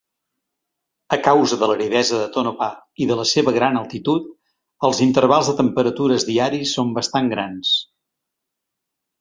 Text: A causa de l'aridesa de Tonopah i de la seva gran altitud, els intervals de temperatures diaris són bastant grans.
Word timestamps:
A 1.17 1.19
causa 1.27 1.59
de 1.63 1.67
l'aridesa 1.71 2.21
de 2.21 2.29
Tonopah 2.37 2.69
i 3.05 3.07
de 3.11 3.17
la 3.21 3.27
seva 3.33 3.53
gran 3.59 3.77
altitud, 3.83 4.33
els 4.89 5.03
intervals 5.07 5.53
de 5.53 5.57
temperatures 5.63 6.29
diaris 6.33 6.77
són 6.79 6.93
bastant 7.01 7.31
grans. 7.37 7.79